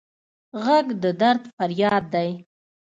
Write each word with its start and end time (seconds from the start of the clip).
غږ 0.65 0.87
د 1.03 1.05
درد 1.21 1.43
فریاد 1.55 2.03
دی 2.13 2.29